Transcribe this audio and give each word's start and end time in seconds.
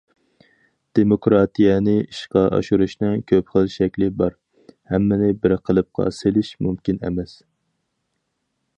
دېموكراتىيەنى 0.99 1.93
ئىشقا 2.05 2.43
ئاشۇرۇشنىڭ 2.57 3.21
كۆپ 3.33 3.53
خىل 3.57 3.69
شەكلى 3.75 4.09
بار، 4.23 4.35
ھەممىنى 4.95 5.33
بىر 5.45 5.57
قېلىپقا 5.69 6.11
سېلىش 6.23 6.53
مۇمكىن 6.67 7.03
ئەمەس. 7.07 7.41